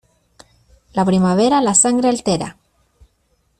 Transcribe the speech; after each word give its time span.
La 0.99 1.05
primavera 1.09 1.61
la 1.67 1.75
sangre 1.83 2.09
altera. 2.15 2.51